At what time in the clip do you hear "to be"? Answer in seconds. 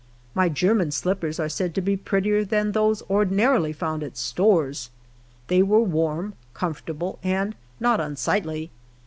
1.75-1.95